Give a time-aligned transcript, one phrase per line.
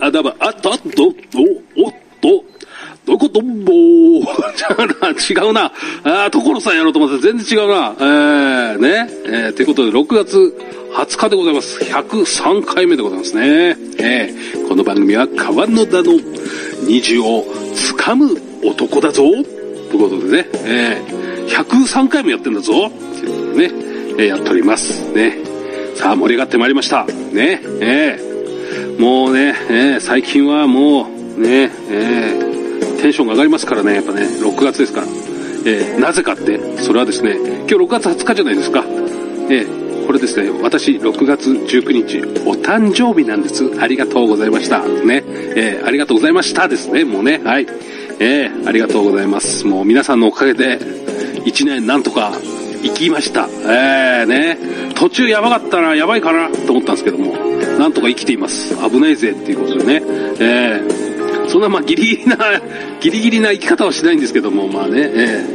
[0.00, 2.44] あ、だば、あっと、と、お、おっと、
[3.06, 4.22] どことぼー。
[5.46, 5.72] 違うな。
[6.04, 7.94] あー、所さんやろうと思って全然違うな。
[7.98, 9.08] えー、ね。
[9.26, 10.54] えー、ということで、6月
[10.94, 11.80] 20日でございます。
[11.80, 13.76] 103回目でございますね。
[13.98, 16.18] えー、この番組は川野田の
[16.86, 17.44] 虹を
[17.96, 19.22] 掴む男だぞ。
[19.22, 19.42] とい
[19.96, 22.72] うことでね、えー、103回もやってんだぞ。
[22.72, 23.74] ということでね、
[24.18, 25.10] えー、やっております。
[25.12, 25.38] ね。
[25.96, 27.04] さあ、盛り上がってまいりました。
[27.32, 27.60] ね。
[27.80, 28.29] えー、
[28.98, 31.06] もうね、えー、最近はも
[31.36, 35.06] う、ね、えー、テンションが上がりますからね、やっぱね、6月ですから。
[35.66, 38.84] えー、なぜかって、それはですね、今日6月20日じゃないですか。
[39.50, 43.70] えー、これですね、私6月19日、お誕生日なんです。
[43.80, 44.80] ありがとうございました。
[44.80, 47.66] ね、えー、ありがとうございましたですね、もうね、はい。
[48.18, 49.66] えー、ありがとうございます。
[49.66, 50.78] もう皆さんのおかげで、
[51.44, 52.32] 1年なんとか
[52.82, 53.48] 行きました。
[53.64, 54.58] えー、ね、
[54.94, 57.34] 途中やばかったな、やばいかなと思ったんですけども、
[57.80, 58.76] なんとか生きています。
[58.76, 60.02] 危ないぜっていうことでね、
[60.38, 62.36] えー、そんなまあギリギリな、
[63.00, 65.46] ギリギリな生き方はしないんですけども、まあね、え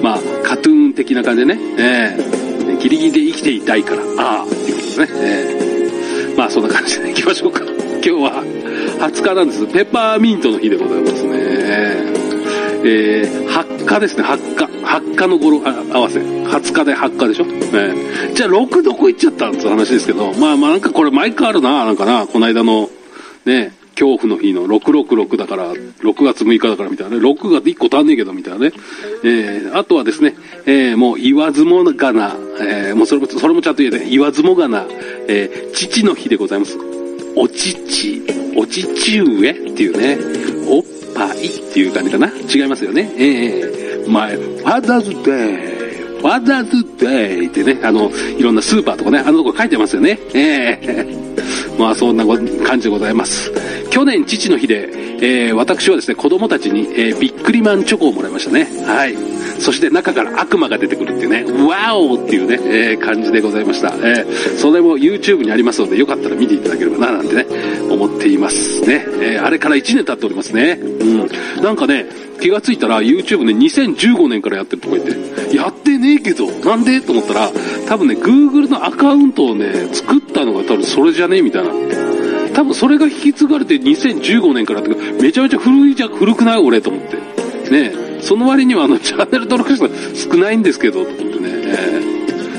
[0.00, 5.08] ー、まあカトゥーン的な感じでね、えー、ギリギリで生きていたいから、ああ、っていうことですね。
[5.12, 7.60] えー、まあそんな感じで行きましょうか。
[7.62, 8.42] 今日は
[9.00, 9.66] 20日なんです。
[9.66, 12.19] ペッパーミントの日でございますね。
[12.82, 14.66] えー、発火ですね、発火。
[14.82, 16.20] 発火の語呂合わせ。
[16.20, 22.88] 20日で発火でしょ、えー、じゃあ6どこ行っちゃったんって話ですけど、まあまあなんかこれ毎回あるな、なんかな、この間の、
[23.44, 28.72] ね、恐怖の日の666だから、6月6日だからみたいなね、6が1個足んねえけどみたいなね。
[29.24, 34.86] えー、あとはですね、えー、もう言わずもがな、えー、もうそれも、それもちゃんと言えて、言わずもがな、
[35.28, 36.78] えー、父の日でございます。
[37.36, 38.22] おちち、
[38.56, 40.18] おちち上っていうね、
[41.44, 42.32] いっていう感じかな？
[42.52, 43.10] 違いますよね。
[43.16, 45.80] えー、my father's day。
[46.20, 50.18] ファザーズデイってね、あの、いろんなスーパーとかね、あのとこ書いてますよね。
[50.34, 53.50] ええー、まあそんな感じでございます。
[53.88, 54.90] 去年父の日で、
[55.22, 58.68] えー、私はですね、子供たちに、えー、ビックリマンチョコをもらいましたね。
[58.84, 59.16] はい。
[59.60, 63.94] そして中から悪魔が出てくるっていうね、ワオっていうね、えー、感じでございました。
[63.96, 67.46] えー、それも YouTube にありますので、よかったら見ていただければな、なんてね、
[67.90, 69.04] 思っていますね。
[69.20, 70.78] えー、あれから1年経っておりますね。
[70.80, 71.62] うん。
[71.62, 72.06] なんかね、
[72.40, 77.00] 気がついたら YouTube ね、2015年からやってるとか言って、やってねえけど、なんで？
[77.00, 77.50] と思ったら、
[77.86, 81.70] 多分ね、Google のアカウントをね、作ったのが多分それじゃねえみたいな。
[82.54, 84.90] 多分それが引き継がれて2015年からって
[85.22, 87.16] めちゃめちゃ古いじゃ古くない俺と思って。
[87.70, 91.48] ねその割にはあの、チャンネル登録者少ないんですけど、と思ってね。
[91.66, 92.00] え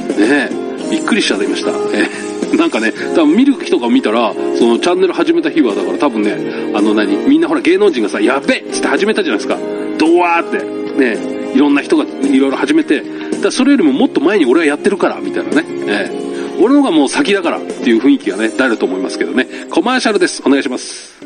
[0.09, 1.71] ー、ねびっくりしちゃいました。
[1.71, 6.37] えー、なんかね、多分見る人が見たら、そのチャンネル始めた日は、だから多分ね、
[6.75, 9.57] あの何、みんなほら芸能人がさ、やべっつって始めたじゃないですか。
[9.97, 10.81] ドワーって。
[10.91, 13.03] ねいろんな人がいろいろ始めて、
[13.41, 15.65] だそれよりももっと前に俺はやってるから、みたいなね。
[15.87, 19.47] えー、俺の方がもう先だからっていう雰囲気がね、出ると思いますけどね。
[19.69, 20.41] コマーシャルです。
[20.45, 21.19] お願いします。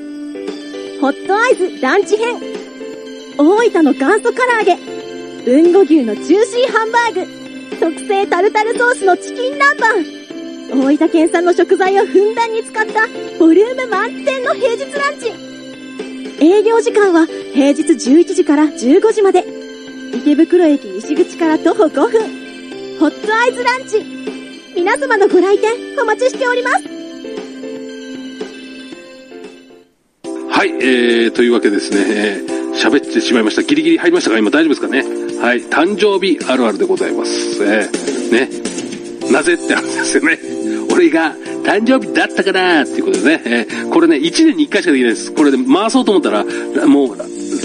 [1.01, 2.64] ホットアイズランチ編。
[3.37, 4.77] 大分の元祖唐揚げ。
[5.45, 7.79] 豊後牛のジューシーハンバーグ。
[7.79, 10.85] 特製タルタルソースのチキン南蛮。
[10.85, 13.07] 大分県産の食材をふんだんに使った
[13.37, 15.33] ボリューム満点の平日ランチ。
[16.43, 19.43] 営業時間は平日11時から15時まで。
[20.13, 22.21] 池袋駅西口から徒歩5分。
[22.99, 24.03] ホットアイズランチ。
[24.75, 26.83] 皆様のご来店お待ちしております。
[30.49, 33.63] はい、えー、というわけですね、喋ってしまいました。
[33.63, 34.37] ギリギリ入りましたか？
[34.37, 35.03] 今大丈夫ですかね？
[35.41, 37.63] はい、誕生日あるあるでございます。
[37.63, 39.31] えー、ね。
[39.31, 40.39] なぜって話ですよね。
[40.93, 45.31] 俺が誕生日だったかなっていうことでね、えー、これね、1年に1回しかできないです。
[45.31, 46.45] これで回そうと思ったら、
[46.85, 47.17] もう、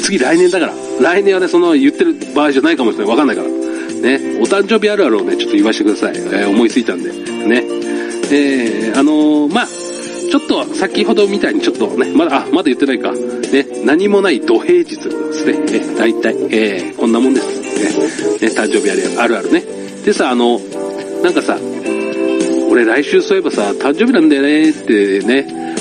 [0.02, 0.74] 次来年だから。
[1.00, 3.10] 来年はね、その言ってる場合じゃないかもしれない。
[3.10, 3.48] わかんないから。
[3.48, 6.12] ね、お誕生日あるあるをね、ちょっと言わせてください。
[6.16, 7.10] えー、思いついたんで。
[7.10, 7.64] ね。
[8.32, 9.68] えー、あのー、まあ、
[10.30, 13.12] ちょっと先ほどみたいにちょっとね、まだ、あ、まだ言ってないか。
[13.12, 15.58] ね、何もない土平日ですね。
[15.72, 17.48] え、大体、えー、こんなもんです。
[18.40, 19.64] ね、ね誕生日あるあるあるね。
[20.04, 20.60] でさ、あの、
[21.24, 21.58] なんかさ、
[22.70, 25.74] 俺来週そういえばさ、誕生日なんだよねってね、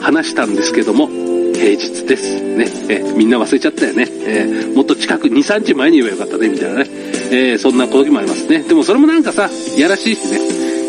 [0.00, 2.40] 話したんですけども、平日です。
[2.40, 4.06] ね、えみんな忘れちゃったよね。
[4.08, 6.86] えー、もっと近く、2、3日前に言えばよかったね、みたいなね。
[7.32, 8.60] えー、そんな時もありますね。
[8.60, 10.38] でもそれもなんかさ、やらしいしね。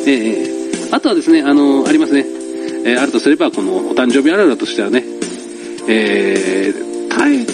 [0.06, 2.43] えー、あとはですね、あのありますね。
[2.86, 5.04] えー、あるとすれば、このお誕生日あるあるとしてはね、
[5.88, 6.94] えー、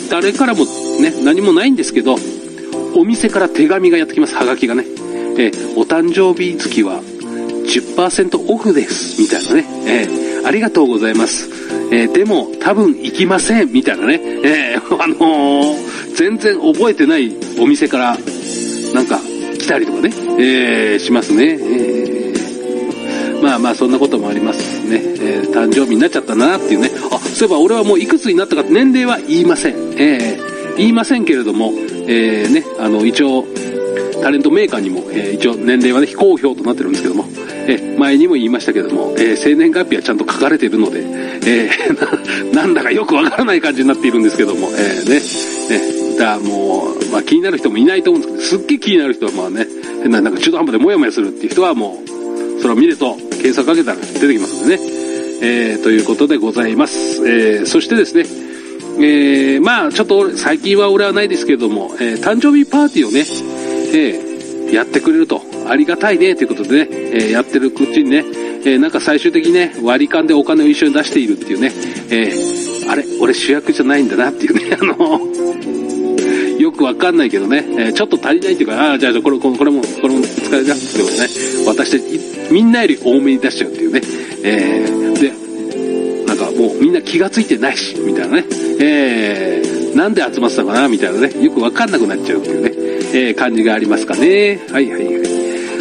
[0.10, 0.66] 誰からも
[1.00, 2.18] ね、何もないんですけど、
[2.96, 4.84] お店から手紙がやってきます、はがきがね。
[5.38, 9.66] えー、お誕生日月は10%オフです、みたいなね。
[9.86, 11.50] えー、ありがとうございます。
[11.92, 14.20] えー、でも、多分行きません、みたいなね。
[14.44, 18.18] えー、 あのー、全然覚えてないお店から、
[18.94, 19.20] なんか、
[19.58, 21.58] 来たりとかね、えー、しますね。
[21.62, 24.99] えー、まあまあ、そんなこともありますね。
[25.30, 26.90] えー、誕生日になっちゃったなっていうね。
[27.12, 29.76] あ、そういえば俺はもういくつになったか年齢は言いません。
[29.98, 31.72] えー、言いませんけれども、
[32.08, 33.46] えー、ね、あの、一応、
[34.22, 37.26] タレントメーカーにも、えー、一応年齢はね、非公表となってるんですけども、
[37.68, 41.04] えー、前にも言いましたけども、えー、生年月日はちゃんと書かれているので、
[41.46, 45.16] えー、な なんだかよくわからない感じになっているんですけども、えー、ね、
[46.16, 49.68] ね、だもう、まあ気になる人もいないと思うんですけど、すっげえ気になる人はまあね、
[50.02, 55.09] 変な、なんか中途半端でモヤモヤするっていう人はもう、それを見ると、検索かけたら出てきますんでね。
[55.42, 57.28] えー、ということでございます。
[57.28, 58.26] えー、そしてですね、
[59.00, 63.22] えー、まあちょっと最近は俺はないですけれども、えー、誕生日パーティーをね、
[63.94, 68.26] えー、やってくれると、ありがたいね、ということでね、えー、やってるうちにね、
[68.66, 71.72] えー、なんか最終的にね、割り勘でお金を一緒に出しているっていうね、
[72.10, 75.22] えー、あれ、俺主役じゃないんだなっていうね、 あの、
[76.60, 81.30] よくわかんないけどね、え、ちょっと足りないっていうか、ああ、じゃあ、これ、これも、これも使えなってことね、
[81.66, 82.02] 私で、
[82.52, 84.02] みんなより多めに出しちゃうっていうね、
[84.44, 88.46] えー、で、なんかもうみんな気がついてないし、みたいなね、
[88.80, 92.72] えー、なんで集まってたかな、みたいなね、よくわかんなくなっちゃうっていうね、
[93.14, 94.60] えー、感じがありますかね。
[94.72, 95.30] はいはいはい。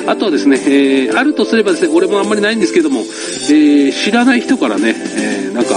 [0.09, 5.75] あとはですね、えー、あるとすればですね、俺もあんまりないんですけども、えー、知らない人からね、えー、なんか、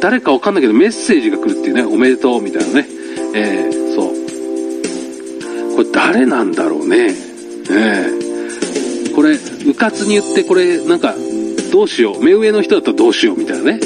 [0.00, 2.88] 誰かわかんないけどメッセージが来るっていうね、おめでとうみたいなね、
[3.34, 5.76] えー、そう。
[5.76, 7.14] これ誰なんだろうね。
[7.70, 11.14] えー、これ、うかつに言って、これ、なんか、
[11.74, 12.22] どうしよう。
[12.22, 13.80] 目上の人だったらどうしようみたいなね。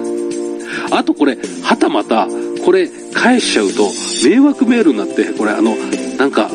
[0.90, 2.26] あとこれ、はたまた、
[2.64, 3.90] これ、返しちゃうと、
[4.24, 5.76] 迷惑メールになって、これあの、
[6.16, 6.50] なんか、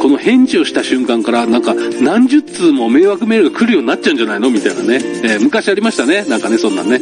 [0.00, 5.00] この返事をした瞬間から、なんか、何十通も迷惑メールが来るようになっちゃうんじゃないのみたいなね。
[5.24, 6.24] えー、昔ありましたね。
[6.28, 7.00] なんかね、そんなんね。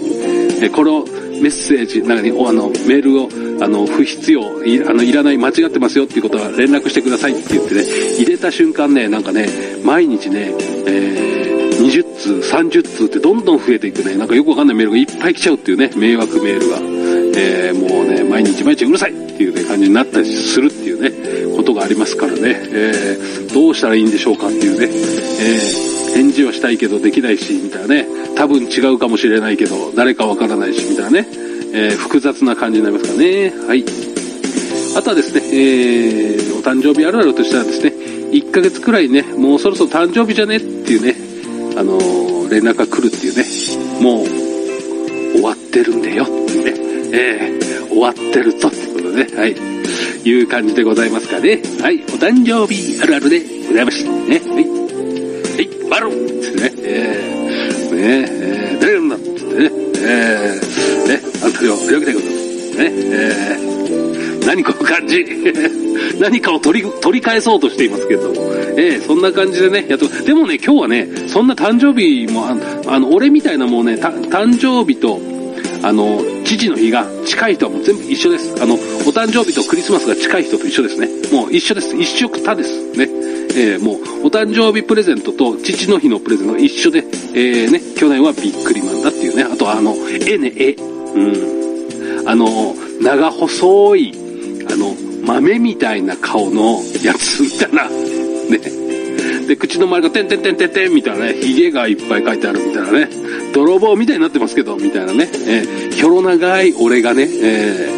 [0.62, 1.04] えー、この
[1.42, 3.28] メッセージ、なんかに、あの、メールを、
[3.60, 7.84] あの、不必要、いあの、いらない、間違ってますよっていうことは連絡してくださいって言ってね、
[8.16, 9.46] 入れた瞬間ね、なんかね、
[9.84, 10.54] 毎日ね、
[10.86, 11.51] えー、
[11.82, 16.78] 20通、30通ってどんどん増えていくね、なんかよくわかんないメールがいっぱい来ちゃうっていうね、迷惑メールが。
[17.34, 28.06] えー、もうね、毎日毎日うるさいっていうね、感じになったりするっていうね、ことがありますからね、えー、どうしたらいいんでしょうかっていうね、えー、返事はしたいけどできないし、みたいなね、
[28.36, 31.26] 多分違うかもしれないけど、誰かわからないし、みたいなね、
[31.74, 33.52] え、複雑な感じになりますからね。
[33.66, 33.84] はい。
[34.94, 37.92] あとはですね、えー、お誕生日あるあるとしたらですね、
[38.32, 41.16] 1ヶ月くらいね、もうそろそろ誕生日じゃねっていうね、
[42.52, 43.44] 連絡が来るっていうね、
[44.02, 44.26] もう、
[45.36, 46.24] 終わってるんだよ。
[46.24, 49.56] っていうね、えー、終わってるとってことでね、はい。
[50.24, 51.62] いう感じでございますかね。
[51.80, 52.02] はい。
[52.02, 54.10] お誕生日あるあるでございました。
[54.10, 54.38] ね。
[54.38, 54.82] はい。
[55.56, 58.26] はい、バロンってね、えー、ね。
[58.28, 59.70] えー、誰なんだってね、
[60.04, 65.24] えー、ね、あんたよ、やりたいことね、えー、何この感じ。
[66.20, 72.46] 何かを取り、取り返そうとしていますけども、えー、そんな感じでね、やっと、でもね、今日はね、そんな誕生日も、
[72.86, 75.20] あの、俺みたいなもうね、誕生日と、
[75.82, 78.62] あの、父の日が近い人はもう全部一緒です。
[78.62, 78.78] あの、お
[79.12, 81.08] 誕生日とクリスマスが近い人と一緒ですね。
[81.32, 81.96] もう一緒です。
[81.96, 82.92] 一色多です。
[82.96, 83.08] ね。
[83.54, 87.04] えー、もう、お誕生日プレゼントと父の日のプレゼントが一緒で、
[87.34, 89.42] えー、ね、去年はびっくりマンだっていうね。
[89.42, 90.72] あとあの、絵ね、絵。
[90.72, 92.28] うん。
[92.28, 94.12] あの、長細い、
[94.70, 94.94] あの、
[95.26, 98.21] 豆みたいな顔のやつみたいな。
[98.52, 99.46] ね。
[99.46, 103.08] で、口の周りがてんてんてんてんてんみたいなね、髭がいっぱい書いてあるみたいなね、
[103.52, 107.88] 泥棒みたいになってますけど、みたいなね、えー、ひょろ長い俺がね、え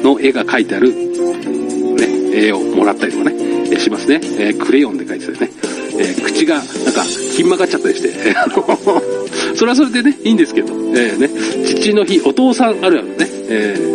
[0.00, 3.34] ー、の絵が描いてある、ね、絵をもらったりとかね、
[3.72, 4.20] え、しますね。
[4.22, 5.50] えー、クレヨンで描いてたりね。
[5.98, 11.30] えー、口が、なんか、ひん曲がっちゃったりして、えー、 それはそれでね、いいんですけど、えー、ね、
[11.66, 13.89] 父の日、お父さんあるあるね、えー、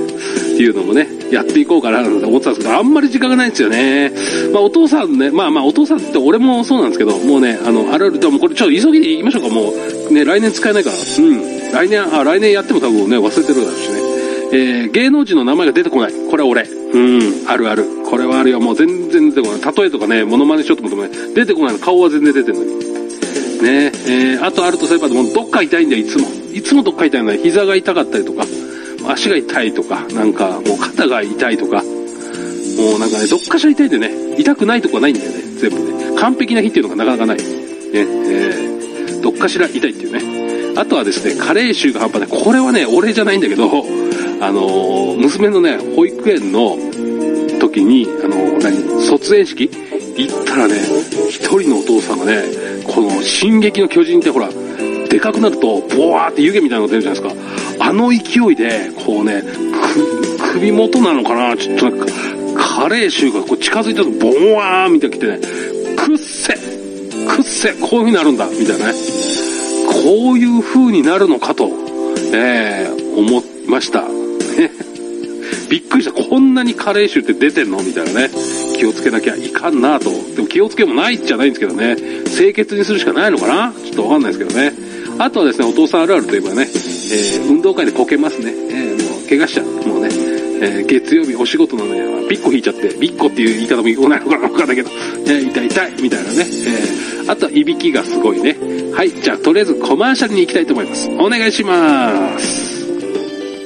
[0.56, 4.12] っていうのもね、やっていこうかなと思ってたんですけど、あんまり時間がないんですよね。
[4.54, 9.74] まあお父さんね、まあまあお父さんって俺もそうなんですけど、もうね、あの、あるある、でもこれちょっと急ぎで言いましょうか、も
[10.10, 10.14] う。
[10.14, 10.96] ね、来年使えないから。
[10.96, 11.72] うん。
[11.74, 14.00] 来年、あ、来年やっても多分ね、忘れてるだろうしね。
[14.54, 16.14] えー、芸能人の名前が出てこない。
[16.30, 16.64] これは俺。
[16.64, 17.84] うん、あるある。
[18.06, 18.62] これはあるよ。
[18.62, 19.76] もう全然出てこない。
[19.76, 21.80] 例えとかね、モノマネしようと思ってもね、出てこないの。
[21.80, 22.96] 顔は全然出てるのに。
[23.62, 26.28] ねえー、あとあるとすれば、もうどっか痛いんだよ、いつも。
[26.54, 27.42] いつもどっか痛いのよ。
[27.42, 28.46] 膝が痛かったりとか、
[29.08, 31.84] 足が痛いとか、なんか、もう肩が痛いとか、
[32.78, 36.16] もうなんかね、どっかしら痛いでね、痛くないとこはないんだよね、全部ね。
[36.18, 37.38] 完璧な日っていうのがなかなかない。
[37.38, 37.44] ね、
[37.94, 40.76] えー、どっかしら痛いっていうね。
[40.78, 42.44] あとはですね、加齢臭が半端ない。
[42.44, 43.86] これはね、俺じゃないんだけど、
[44.42, 46.78] あのー、娘のね、保育園の
[47.60, 49.70] 時に、あのー、何、卒園式？
[50.18, 50.76] 行ったらね、
[51.30, 52.44] 一人のお父さんがね、
[52.86, 54.50] この、進撃の巨人ってほら、
[55.10, 57.42] でかくなると、ボワーって湯気みたいなのが出るじゃないですか。
[57.88, 59.44] あの勢いで、こうね、
[60.54, 61.56] 首元なのかな？
[61.56, 62.06] ちょっとなんか、
[62.58, 65.40] 加齢臭がこう近づいたとボワーみたいな来てね、
[65.96, 66.54] くっせ
[67.28, 68.94] くっせこういう風になるんだみたいなね。
[70.04, 71.70] こういう風になるのかと、
[72.34, 74.04] えー、思いました。
[75.70, 76.12] びっくりした。
[76.12, 78.30] こんなに加齢臭って出てんのみたいなね。
[78.78, 80.10] 気をつけなきゃいかんなと。
[80.36, 81.96] でも気をつけもないじゃないんですけどね。
[82.36, 83.74] 清潔にするしかないのかな？
[83.84, 84.74] ちょっとわかんないですけどね。
[85.18, 86.68] あとはですね、お父さんあるあるといえばね、
[87.12, 88.52] えー、運動会でこけますね。
[88.52, 89.66] えー、もう怪我しちゃう。
[89.66, 90.10] もうね、
[90.62, 94.90] えー、月曜日お仕事なのね、ビッコ引いちゃって、ビッコっていう言い方も言わないのかなわかんないけど、
[95.26, 96.36] えー、痛い痛い、みたいなね。
[96.40, 98.56] えー、あとはいびきがすごいね。
[98.94, 101.10] はい、じゃあとりあえずコマーシャルに行きたいと思います。
[101.20, 102.86] お願いします。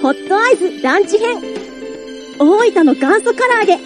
[0.01, 1.37] ホットアイズランチ編。
[2.39, 3.77] 大分の元祖唐揚げ。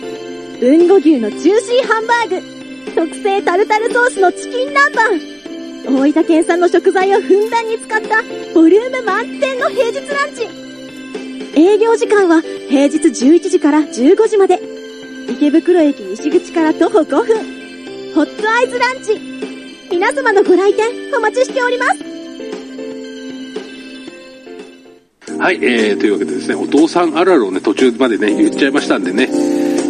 [0.62, 2.96] 豊後牛のジューシーハンバーグ。
[2.96, 5.33] 特製タルタルソースのチキン南蛮。
[5.86, 8.22] 大分県産の食材をふんだんに使った
[8.54, 10.48] ボリューム満点の平日ランチ。
[11.60, 14.60] 営業時間は平日11時から15時まで。
[15.30, 17.26] 池袋駅西口から徒歩5分。
[18.16, 19.20] ホットアイズランチ。
[19.92, 22.14] 皆様のご来店お待ちしております。
[25.38, 29.28] はい、えー、というわけでですね、お父さんあるあるをね、途中までね、言っちゃいましたんでね、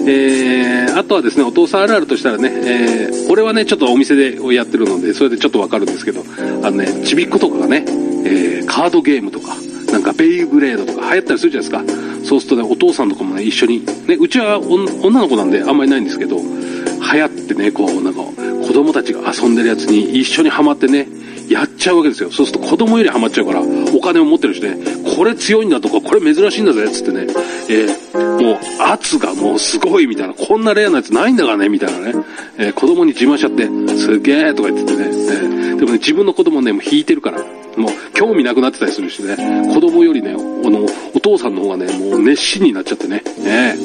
[0.05, 6.23] えー、あとはですね、お父さんあるあるとしたらね、えー、俺はね、ちょっとお店でやってるので、それでちょっとわかるんですけど、
[6.63, 7.85] あのね、ちびっ子とかがね、
[8.25, 9.55] えー、カードゲームとか、
[9.91, 12.03] なんかベイブレードとか流行ったりするじゃないですか。
[12.25, 18.21] そうするとね、お父さんとかもね、一緒に、ね、うちは女の子なんであんまりないんですけど、流行ってね、こう、なんか、
[18.65, 21.07] 子供たちが遊んでるやつに一緒にハマってね、
[21.49, 22.31] やっちゃうわけですよ。
[22.31, 24.77] そうすると子供よりハマっちゃうから、お金を持ってるしね、
[25.15, 27.27] これ強いんだとか、これ珍しいんだぜ、つってね、
[27.69, 32.25] えー、もう圧がもうすごいみたいな、こんなレアなやつないんだからね、みたいなね、
[32.57, 37.39] えー、子供に自慢しちゃって、すげえとか言っててね、えー、でもね、自分の子供ね、もう引いてるから、
[37.75, 39.35] もう興味なくなってたりするしね、
[39.73, 40.85] 子供よりね、あの、
[41.15, 43.75] お父さんの方がね、もう熱心になっちゃってね、ね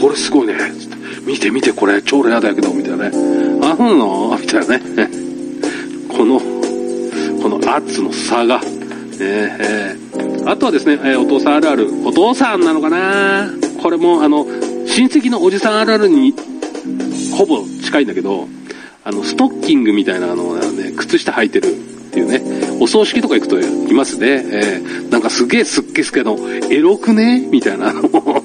[0.00, 0.96] これすごいね、つって、
[1.26, 3.12] 見て見てこれ超レアだけど、みたいなね、
[3.62, 4.38] あ、そうなの？
[4.40, 5.08] みたいなね、
[6.08, 6.40] この
[7.74, 8.60] 圧の差が、
[9.20, 13.50] えー、あとはですね、え、お父さんあるある、お父さんなのかな？
[13.82, 14.46] これも、あの、
[14.86, 16.34] 親戚のおじさんあるあるに、
[17.32, 18.48] ほぼ近いんだけど、
[19.04, 22.42] あの、ストッキングみたいなのをね、靴下履いてるっていうね、
[22.80, 26.38] お葬式とか行くといますね、えー、なんかすげえすっけすけの、
[26.70, 27.46] エロくね？
[27.50, 27.92] みたいな。
[27.92, 28.02] の、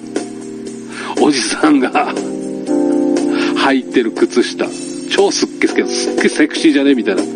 [1.22, 4.68] おじさんが履いてる靴下、
[5.10, 6.94] 超すっけすけど、すっげセクシーじゃね？
[6.94, 7.22] みたいな。
[7.22, 7.28] ね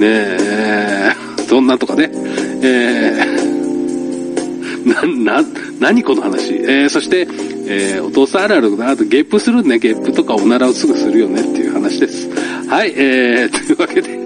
[0.00, 0.93] え、
[1.48, 2.10] そんなとかね、
[2.62, 3.54] えー、
[5.24, 5.48] な、な、
[5.80, 6.54] 何この話？
[6.54, 7.26] えー、そして、
[7.66, 12.28] えー、お父さんあるあるだなと、ゲップするね、ゲップとかおならをすぐするよねっていう話です。
[12.68, 14.18] はい、えー、 というわけで、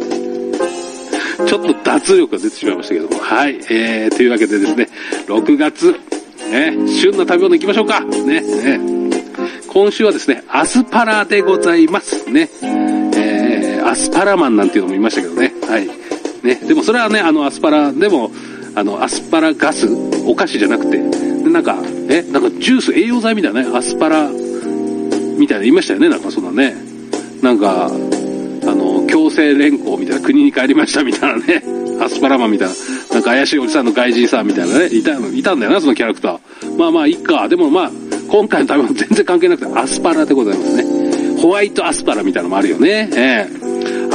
[1.47, 4.89] ちょっと脱力が出てしまいましたけども、はい、えー、というわけでですね、
[5.27, 5.95] 6月、
[6.51, 8.01] ね、旬な食べ物行きましょうか。
[8.01, 8.81] ね、ね。
[9.69, 12.29] 今週はですね、アスパラでございます。
[12.29, 12.49] ね。
[12.63, 15.53] えー、アスパラマンなんていうのもいましたけどね。
[15.69, 15.89] はい。
[16.43, 16.57] ね。
[16.57, 18.31] でもそれはね、あの、アスパラ、でも、
[18.75, 19.89] あの、アスパラガス、
[20.27, 21.79] お菓子じゃなくて、でなんか、
[22.09, 24.31] え、なんかジュース、栄養剤みたいなね、アスパラ、
[25.39, 26.75] みたいな言いましたよね、なんかそんなね。
[27.43, 27.91] なんか、あ
[28.75, 31.63] の、強制連行みたいな、国に帰りましたみたいなね。
[32.01, 32.75] アスパラマンみたいな、
[33.15, 36.79] なんか怪しいおじさんの外人さんみたいなね、いたいたんだよな、そのキャラクター。
[36.79, 37.49] まあまあ、いっか。
[37.49, 37.91] でもまあ、
[38.29, 40.85] 今回の食べ物全然関係なくて、アスパラでございますね。
[41.41, 43.09] ホワイトアスパラみたいなのもあるよね。
[43.15, 43.58] ええ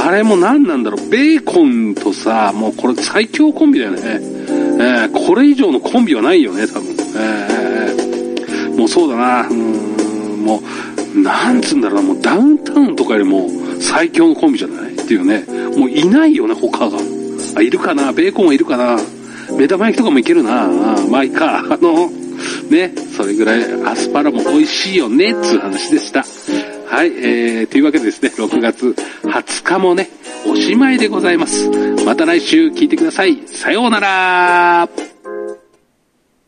[0.06, 4.00] あれも何なんだろう、ベーコンとさ、もうこれ最強コンビだよね。
[4.02, 6.94] えー、これ以上のコンビはないよね、多分。
[7.16, 10.60] えー、もうそうだな、うん、も
[11.14, 13.48] う、なんつうんだろうな、もうダウンタウンとかよりも
[13.80, 15.46] 最強のコンビじゃないっていうね。
[15.78, 16.98] もういないよね、他が。
[17.56, 18.98] あ、いるかなベーコンはいるかな
[19.56, 20.68] 目玉焼きとかもいけるなあ
[21.08, 21.60] まあいいか。
[21.60, 22.10] あの、
[22.68, 26.24] ね、それぐらいアスパラも美味しいよね、っつう話でした。
[26.94, 30.10] はい、えー、というわけでですね、6月20日もね、
[30.46, 31.68] おしまいでございます。
[32.06, 33.48] また来週聞いてください。
[33.48, 35.13] さようなら